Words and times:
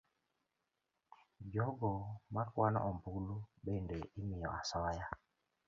Jogo 1.51 1.91
ma 2.33 2.43
kwano 2.51 2.79
ombulu 2.89 3.35
bende 3.65 3.97
imiyo 4.19 4.49
asoya 4.59 5.05